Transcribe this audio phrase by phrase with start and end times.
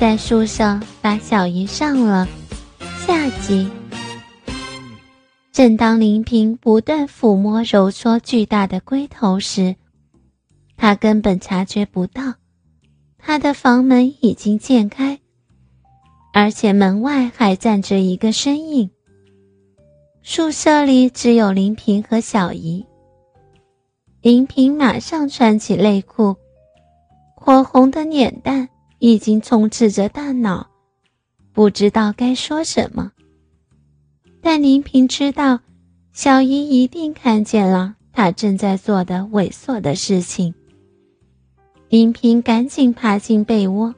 [0.00, 2.26] 在树上把小姨上了。
[3.06, 3.70] 下集。
[5.52, 9.76] 正当林平不断抚摸揉搓巨大的龟头时，
[10.78, 12.32] 他根本察觉不到，
[13.18, 15.20] 他的房门已经渐开，
[16.32, 18.90] 而且门外还站着一个身影。
[20.22, 22.86] 宿舍里只有林平和小姨。
[24.22, 26.34] 林平马上穿起内裤，
[27.34, 28.66] 火红的脸蛋
[29.00, 30.70] 已经充斥着大脑，
[31.52, 33.10] 不知道该说什么。
[34.40, 35.58] 但林平知道，
[36.12, 40.54] 小姨一定看见了他正在做的猥琐的事情。
[41.88, 43.92] 林平赶紧爬进被窝，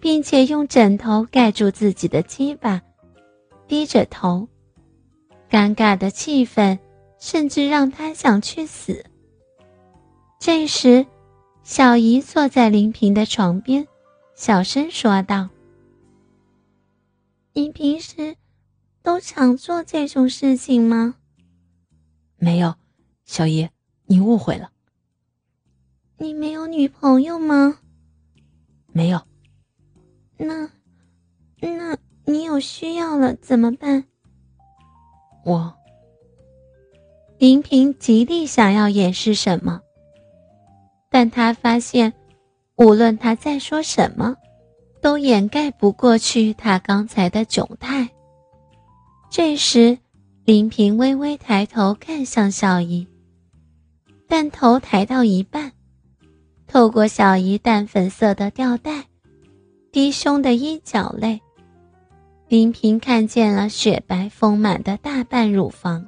[0.00, 2.80] 并且用枕头盖住自己的鸡巴，
[3.66, 4.48] 低着头。
[5.50, 6.78] 尴尬的气氛。
[7.20, 9.04] 甚至让他想去死。
[10.38, 11.04] 这时，
[11.64, 13.87] 小姨坐在林平的床边，
[14.38, 15.48] 小声说道
[17.54, 18.36] ：“你平时
[19.02, 21.16] 都常做这种事情吗
[22.38, 22.76] ？”“没有，
[23.24, 23.68] 小姨，
[24.06, 24.70] 你误会了。
[26.18, 27.80] ”“你没有女朋友吗
[28.94, 29.20] ？”“没有。
[30.38, 30.70] ”“那，
[31.60, 34.04] 那你有需要了怎么办
[35.44, 35.74] ？”“我。”
[37.38, 39.82] 林平极力想要掩饰什么，
[41.10, 42.12] 但他发现，
[42.78, 44.36] 无论他在说什么，
[45.02, 48.08] 都掩盖不过去他刚才的窘态。
[49.28, 49.98] 这时，
[50.44, 53.08] 林平微微抬头看向小姨，
[54.28, 55.72] 但头抬到一半，
[56.68, 59.06] 透过小姨淡粉色的吊带、
[59.90, 61.40] 低胸的衣角内，
[62.46, 66.06] 林平看见了雪白丰满的大半乳房。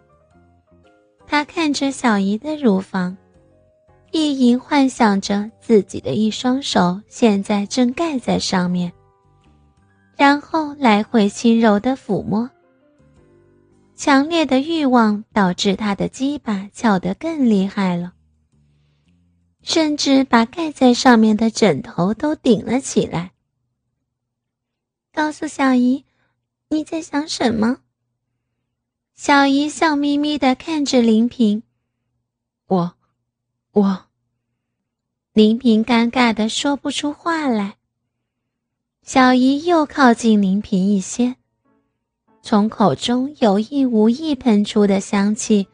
[1.26, 3.16] 他看着小姨的乳房，
[4.12, 8.92] 意淫幻想着自己的一双手现在正盖在上面，
[10.16, 12.50] 然后来回轻柔的抚摸。
[13.94, 18.14] 强烈的欲望导致他的鸡巴翘得更厉害了，
[19.62, 23.32] 甚至把盖在上面的枕头都顶了起来。
[25.12, 26.04] 告诉小姨，
[26.68, 27.78] 你在想什么？
[29.14, 31.62] 小姨笑眯眯的看着林平，
[32.68, 32.94] 我，
[33.72, 34.06] 我。
[35.32, 37.76] 林平尴尬的说不出话来。
[39.02, 41.36] 小姨又靠近林平一些，
[42.42, 45.66] 从口中有意无意喷出的香气，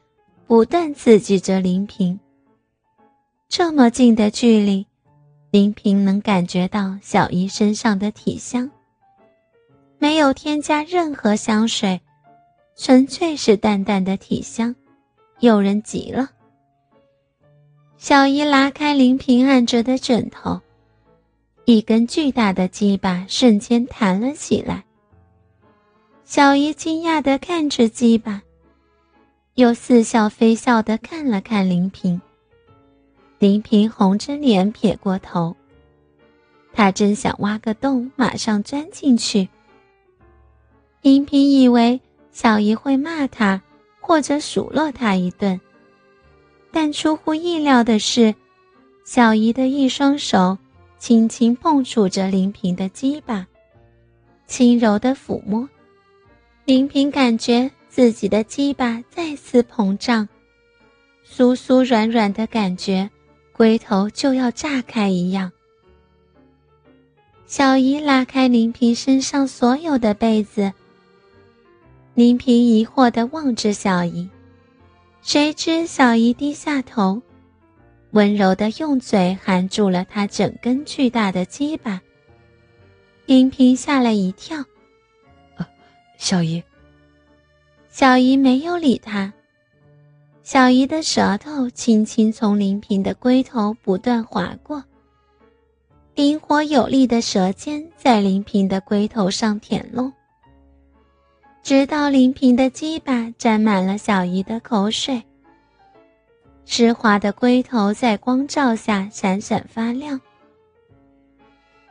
[0.47, 2.19] 不断刺激着林平。
[3.49, 4.87] 这么近的距离，
[5.51, 8.71] 林平能感觉到小姨身上的体香，
[9.99, 12.01] 没有添加任何香水。
[12.77, 14.77] 纯粹是淡淡的体香，
[15.41, 16.29] 诱人极了。
[17.99, 20.61] 小姨拉开林平按着的枕头，
[21.65, 24.84] 一根巨大的鸡巴瞬间弹了起来。
[26.25, 28.43] 小姨惊讶的看着鸡巴，
[29.55, 32.21] 又似笑非笑的看了看林平。
[33.39, 35.56] 林平红着脸撇过头，
[36.73, 39.49] 他真想挖个洞，马上钻进去。
[41.03, 42.01] 林平以为。
[42.33, 43.62] 小姨会骂他，
[43.99, 45.59] 或者数落他一顿，
[46.78, 48.34] 但出乎意料的是，
[49.03, 50.59] 小姨的一双手
[50.98, 53.47] 轻轻碰触着林平的鸡巴，
[54.47, 55.66] 轻柔的抚摸。
[56.66, 60.28] 林平感觉自己的鸡巴再次膨胀，
[61.26, 63.08] 酥酥软软的感觉，
[63.54, 65.50] 龟头就要炸开一样。
[67.47, 70.70] 小姨拉开林平身上所有的被子。
[72.12, 74.28] 林平疑惑地望着小姨，
[75.26, 77.20] 谁知小姨低下头，
[78.12, 82.00] 温柔的用嘴含住了她整根巨大的鸡巴。
[83.26, 84.64] 林平吓了一跳
[86.16, 86.62] ，“小姨。”
[87.91, 89.32] 小姨没有理他。
[90.44, 94.84] 小姨的舌头轻轻从林平的龟头不断划过，
[96.14, 100.12] 灵活有力的舌尖在林平的龟头上舔弄。
[101.67, 105.21] 直到林平的鸡巴沾满了小姨的口水，
[106.65, 110.21] 湿滑的龟头在光照下闪闪发亮。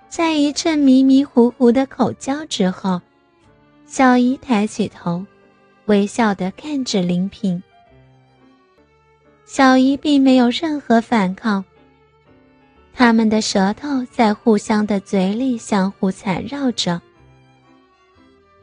[0.08, 3.02] 在一阵迷迷糊糊的口交之后，
[3.86, 5.26] 小姨抬起头，
[5.88, 7.62] 微笑的看着林平。
[9.44, 11.66] 小姨并没有任何反抗，
[12.94, 17.02] 他们的舌头在互相的嘴里相互缠绕着。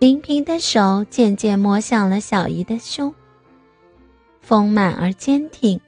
[0.02, 3.14] 林平的手渐渐摸向了小姨的胸，
[4.40, 5.80] 丰满而坚挺，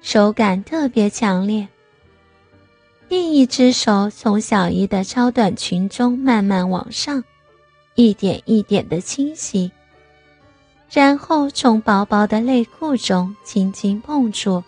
[0.00, 1.68] 手感特别强烈。
[3.10, 7.22] 另一只手从小姨的超短裙中慢慢往上，
[7.94, 9.70] 一点一点的清洗，
[10.90, 14.64] 然后从薄薄的内裤中轻轻碰触。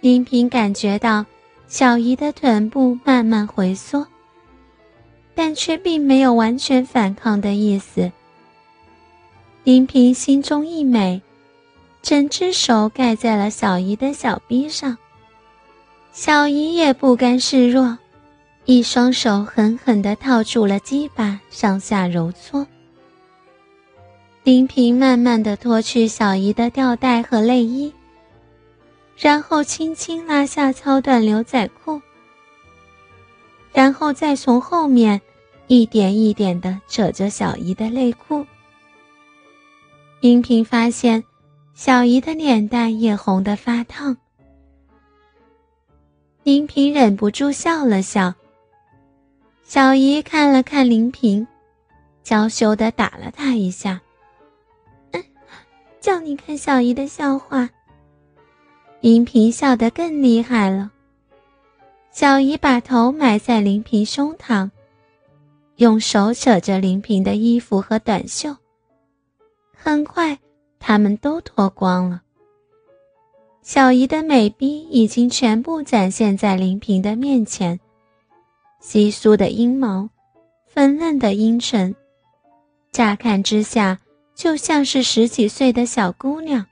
[0.00, 1.24] 林平感觉到
[1.68, 4.04] 小姨的臀部慢慢回缩，
[5.36, 8.10] 但却并没有完全反抗的意思。
[9.62, 11.20] 林平心中一美，
[12.00, 14.96] 整只手盖在了小姨的小臂上。
[16.12, 17.98] 小姨也不甘示弱，
[18.64, 22.66] 一双手狠狠地套住了鸡巴，上下揉搓。
[24.42, 27.92] 林平慢慢地脱去小姨的吊带和内衣，
[29.18, 32.00] 然后轻轻拉下超短牛仔裤，
[33.72, 35.20] 然后再从后面
[35.68, 38.46] 一点一点地扯着小姨的内裤。
[40.20, 41.22] 林平发现，
[41.74, 44.16] 小姨的脸蛋也红得发烫。
[46.42, 48.32] 林平忍不住笑了笑。
[49.64, 51.46] 小姨看了看林平，
[52.22, 54.00] 娇羞的打了他一下。
[55.10, 55.24] 嗯，
[56.00, 57.68] 叫你看小姨的笑话。
[59.00, 60.90] 林平笑得更厉害了。
[62.12, 64.70] 小姨把头埋在林平胸膛，
[65.76, 68.56] 用手扯着林平的衣服和短袖。
[69.72, 70.38] 很快，
[70.78, 72.22] 他们都脱光了。
[73.62, 77.78] 小姨的美臂已经全部展现在林平的面前，
[78.80, 80.08] 稀疏的阴毛，
[80.66, 81.94] 粉嫩的阴唇，
[82.92, 83.98] 乍看之下
[84.34, 86.64] 就像是十几岁的小姑娘。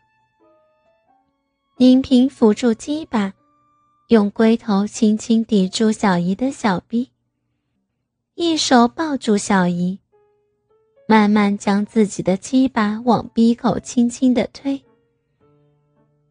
[1.77, 3.33] 林平扶住鸡巴，
[4.09, 7.11] 用龟头轻轻抵住小姨的小臂，
[8.37, 9.97] 一手抱住小姨，
[11.07, 14.83] 慢慢将自己的鸡巴往鼻口轻轻的推。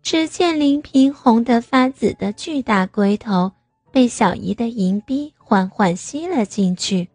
[0.01, 3.49] 只见林平红得发紫的巨大龟头
[3.89, 7.07] 被小姨的银逼缓缓吸了进去。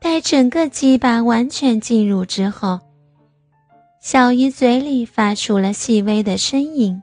[0.00, 2.80] 待整个鸡巴完全进入之后，
[4.00, 7.00] 小姨嘴里发出了细微的呻吟。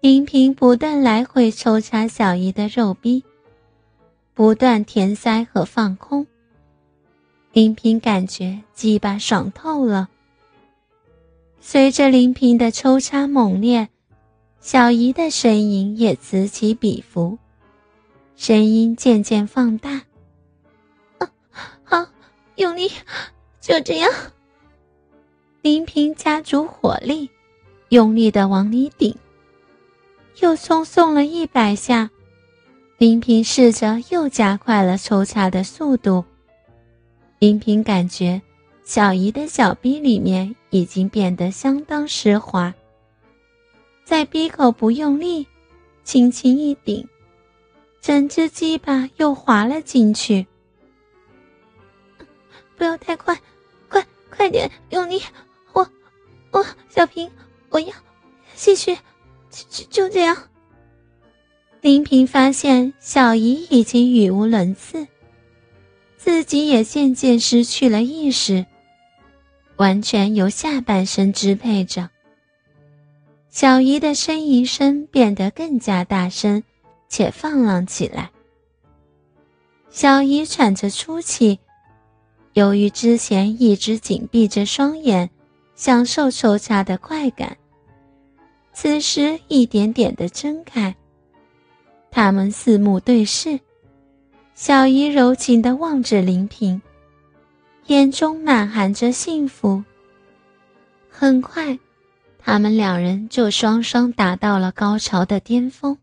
[0.00, 3.24] 林平不断来回抽插小姨的肉逼，
[4.34, 6.26] 不断填塞和放空。
[7.52, 10.08] 林平感觉鸡巴爽透了。
[11.60, 13.88] 随着林平的抽插猛烈，
[14.60, 17.38] 小姨的声音也此起彼伏，
[18.36, 20.02] 声音渐渐放大。
[21.84, 22.06] 好，
[22.56, 22.90] 用力，
[23.60, 24.10] 就这样。
[25.60, 27.30] 林平加足火力，
[27.90, 29.14] 用力的往里顶，
[30.40, 32.10] 又松送了一百下。
[33.02, 36.24] 林平试着又加快了抽插的速度。
[37.40, 38.40] 林平感觉。
[38.84, 42.72] 小姨的小逼里面已经变得相当湿滑，
[44.04, 45.44] 在逼口不用力，
[46.04, 47.04] 轻轻一顶，
[48.00, 50.46] 整只鸡巴又滑了进去。
[52.76, 53.36] 不要太快，
[53.88, 55.20] 快快点用力！
[55.72, 55.84] 我
[56.52, 57.28] 我小平，
[57.68, 57.92] 我要
[58.54, 58.96] 继续，
[59.50, 60.36] 就就这样。
[61.82, 65.04] 林平发现小姨已经语无伦次，
[66.16, 68.64] 自己也渐渐失去了意识。
[69.78, 72.08] 完全由下半身支配着。
[73.48, 76.62] 小姨的呻吟声变得更加大声，
[77.08, 78.30] 且放浪起来。
[79.90, 81.58] 小姨喘着粗气，
[82.52, 85.28] 由于之前一直紧闭着双眼，
[85.74, 87.56] 享受抽插的快感，
[88.72, 90.94] 此时一点点的睁开。
[92.14, 93.58] 他们四目对视，
[94.54, 96.80] 小姨柔情地望着林平。
[97.86, 99.82] 眼中满含着幸福。
[101.08, 101.78] 很快，
[102.38, 105.96] 他们两人就双双达到了高潮的巅峰。